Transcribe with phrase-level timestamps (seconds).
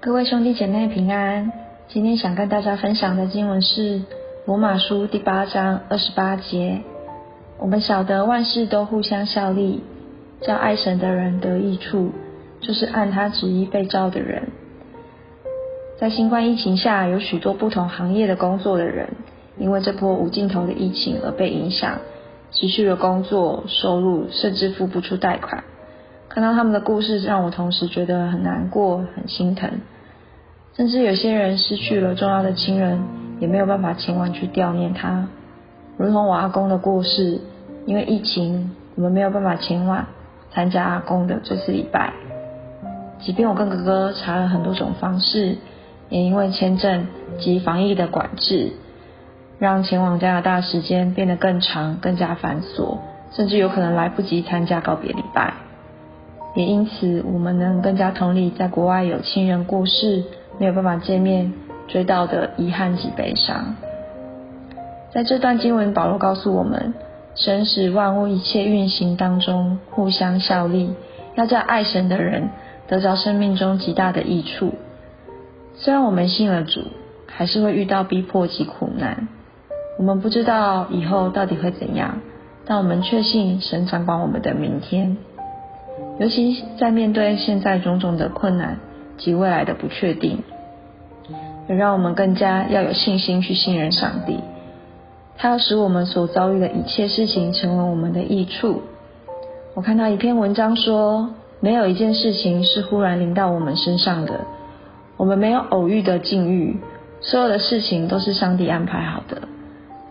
[0.00, 1.52] 各位兄弟姐妹平安，
[1.88, 4.00] 今天想跟大家分享的经文是
[4.46, 6.80] 罗马书第八章二十八节。
[7.58, 9.82] 我们晓得万事都互相效力，
[10.40, 12.12] 叫爱神的人得益处，
[12.60, 14.48] 就是按他旨意被召的人。
[15.98, 19.10] 在新冠疫情下，有许多不同行业的工作的人，
[19.58, 21.98] 因为这波无尽头的疫情而被影响，
[22.54, 25.64] 失去了工作、收入，甚至付不出贷款。
[26.28, 29.70] 看到他们的故事，让我同时觉得很难过、很心疼。
[30.76, 33.00] 甚至有些人失去了重要的亲人，
[33.38, 35.28] 也没有办法前往去悼念他。
[35.96, 37.40] 如同我阿公的过世，
[37.86, 40.06] 因为疫情，我们没有办法前往
[40.52, 42.12] 参加阿公的这次礼拜。
[43.20, 45.56] 即便我跟哥哥查了很多种方式，
[46.08, 47.06] 也因为签证
[47.38, 48.72] 及防疫的管制，
[49.64, 52.98] 让前往加拿大时间变得更长、更加繁琐，
[53.32, 55.54] 甚至有可能来不及参加告别礼拜。
[56.54, 60.22] 也因此，我们能更加同理在国外有亲人过世。
[60.58, 61.52] 没有办法见面，
[61.88, 63.74] 追悼的遗憾及悲伤。
[65.12, 66.94] 在这段经文，保罗告诉我们，
[67.34, 70.94] 神使万物一切运行当中互相效力，
[71.34, 72.50] 要叫爱神的人
[72.86, 74.74] 得着生命中极大的益处。
[75.74, 76.82] 虽然我们信了主，
[77.26, 79.26] 还是会遇到逼迫及苦难。
[79.98, 82.20] 我们不知道以后到底会怎样，
[82.66, 85.16] 但我们确信神掌管我们的明天。
[86.18, 88.78] 尤其在面对现在种种的困难。
[89.16, 90.42] 及未来的不确定，
[91.68, 94.40] 也让我们更加要有信心去信任上帝。
[95.38, 98.82] 他要使我们所遭遇的一切事情成为我们的益处。
[99.74, 104.40] 我看到一篇文章说，没有一件事情是忽然临到我们身上的，
[105.16, 106.80] 我们没有偶遇的境遇，
[107.20, 109.42] 所有的事情都是上帝安排好的。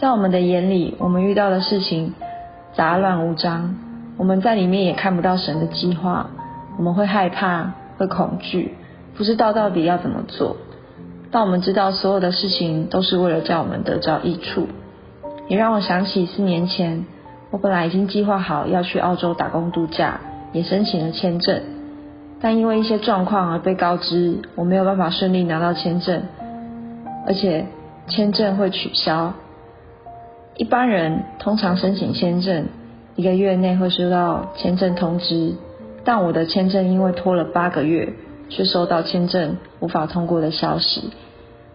[0.00, 2.14] 在我们的眼里，我们遇到的事情
[2.72, 3.74] 杂乱无章，
[4.16, 6.30] 我们在里面也看不到神的计划，
[6.76, 8.76] 我们会害怕，会恐惧。
[9.16, 10.56] 不知道到底要怎么做，
[11.32, 14.68] 但我们知道所有的事情都是为了叫我们得着益处。
[15.48, 17.04] 也让我想起四年前，
[17.50, 20.20] 我本来已经计划好要去澳洲打工度假，
[20.52, 21.60] 也申请了签证，
[22.40, 26.22] 但因为一些状况而被告知我没有办法顺利拿到签证，
[27.26, 27.66] 而且
[28.06, 29.34] 签证会取消。
[30.58, 32.66] 一般人通常申请签证
[33.16, 35.54] 一个月内会收到签证通知，
[36.04, 38.12] 但我的签证因为拖了八个月。
[38.50, 41.10] 却收到签证无法通过的消息。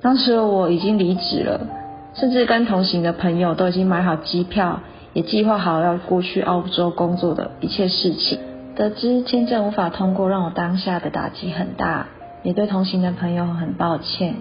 [0.00, 1.66] 当时我已经离职了，
[2.14, 4.78] 甚至跟同行的朋友都已经买好机票，
[5.12, 8.38] 也计划好要过去澳洲工作的一切事情。
[8.76, 12.06] 得知签证无法通过，让我当下的打击很大，
[12.44, 14.36] 也对同行的朋友很抱歉，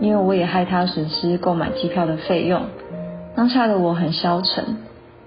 [0.00, 2.62] 因为我也害他损失购买机票的费用。
[3.36, 4.64] 当下的我很消沉，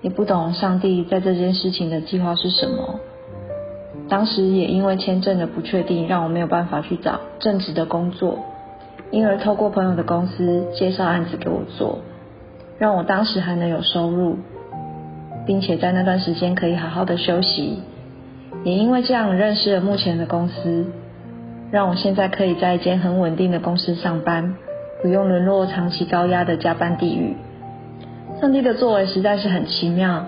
[0.01, 2.99] 也不懂上帝在这件事情的计划是什么。
[4.09, 8.39] 当时也因为签证的不确定，让我没有办法去找正职的工作，
[9.11, 11.99] 因而透过朋友的公司介绍案子给我做，
[12.79, 14.37] 让我当时还能有收入，
[15.45, 17.83] 并且在那段时间可以好好的休息。
[18.63, 20.87] 也因为这样认识了目前的公司，
[21.69, 24.55] 让我现在可以在一间很稳定的公司上班，
[25.03, 27.35] 不用沦落长期高压的加班地狱。
[28.41, 30.25] 上帝的作为实在是很奇妙。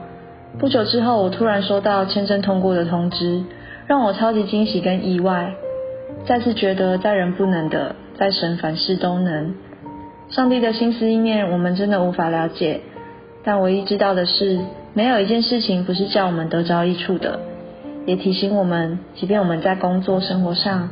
[0.59, 3.43] 不久之后，我突然收到签证通过的通知。
[3.87, 5.53] 让我超级惊喜跟意外，
[6.25, 9.55] 再次觉得在人不能的，在神凡事都能。
[10.29, 12.81] 上帝的心思意念，我们真的无法了解，
[13.43, 14.59] 但唯一知道的是，
[14.93, 17.39] 没有一件事情不是叫我们得着益处的。
[18.05, 20.89] 也提醒我们，即便我们在工作生活上，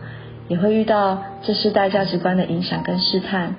[0.48, 3.56] 也会遇到这世代价值观的影响跟试探。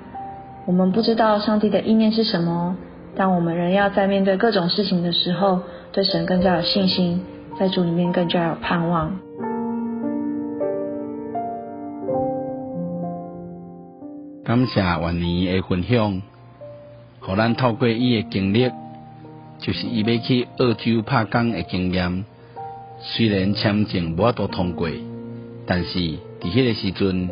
[0.67, 2.75] 我们不知道上帝的意念是什么，
[3.15, 5.61] 但我们仍要在面对各种事情的时候，
[5.91, 7.21] 对神更加有信心，
[7.59, 9.19] 在主里面更加有盼望。
[14.43, 16.21] 感谢万年的分享，
[17.19, 18.69] 互咱透过伊的经历，
[19.59, 22.25] 就是伊要去澳洲拍工的经验。
[22.99, 24.89] 虽然签证无法通过，
[25.65, 27.29] 但是伫迄个时阵，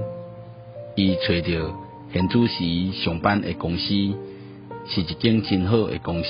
[0.95, 1.73] 伊找着
[2.13, 3.93] 现主时上班的公司，
[4.89, 6.29] 是一间真好诶公司。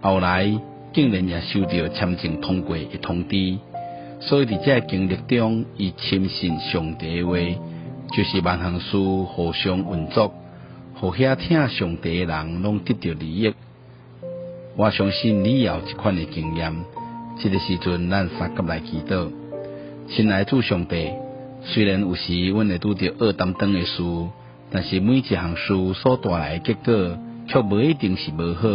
[0.00, 0.46] 后来
[0.92, 3.58] 竟然也收到签证通过的通知，
[4.20, 7.36] 所以伫这经历中，伊深信上帝诶话。
[8.16, 10.32] 就是万行事互相运作，
[10.94, 13.52] 互遐听上帝诶人拢得到利益。
[14.76, 16.72] 我相信你也有一款诶经验。
[17.40, 19.28] 这个时阵，咱三甲来祈祷。
[20.08, 21.10] 亲爱主上帝，
[21.64, 24.02] 虽然有时阮会拄着恶担当诶事，
[24.70, 27.18] 但是每一项事所带来诶结果，
[27.48, 28.68] 却无一定是无好。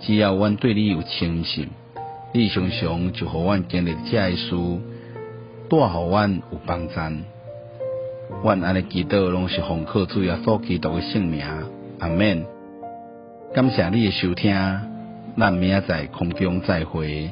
[0.00, 1.68] 只要阮对你有诚信，
[2.32, 4.50] 你常常就互阮经历遮个事，
[5.68, 6.94] 带互阮有帮助。
[8.42, 11.44] 阮安尼祈祷，拢是奉靠主耶稣基督诶圣名，
[12.00, 12.44] 阿免。
[13.54, 14.52] 感谢你诶收听，
[15.38, 17.30] 咱明仔载空中再会。